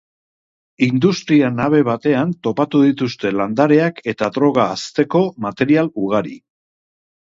Industria-nabe 0.87 1.81
batean 1.91 2.33
topatu 2.49 2.83
dituzte 2.87 3.35
landareak 3.37 4.05
eta 4.17 4.33
droga 4.41 4.69
hazteko 4.75 5.27
material 5.49 5.97
ugari. 6.09 6.39